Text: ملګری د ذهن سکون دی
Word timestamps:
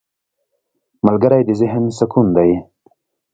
ملګری 1.05 1.41
د 1.45 1.49
ذهن 1.61 1.83
سکون 1.97 2.27
دی 2.35 2.51